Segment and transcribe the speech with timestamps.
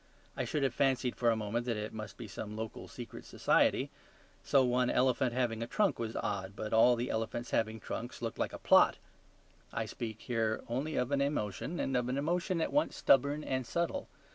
[0.35, 3.91] I should have fancied for a moment that it must be some local secret society.
[4.43, 8.51] So one elephant having a trunk was odd; but all elephants having trunks looked like
[8.51, 8.97] a plot.
[9.71, 13.63] I speak here only of an emotion, and of an emotion at once stubborn and
[13.63, 14.07] subtle.